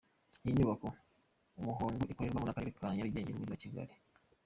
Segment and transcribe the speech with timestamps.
[0.43, 0.87] Iyi nyubako
[1.55, 3.93] y’ umuhondo ikorerwamo n’ akarere ka Nyarugenge n’ umugi wa Kigali.